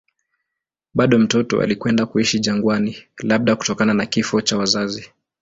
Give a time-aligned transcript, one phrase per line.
[0.93, 5.09] Bado mtoto alikwenda kuishi jangwani, labda kutokana na kifo cha wazazi.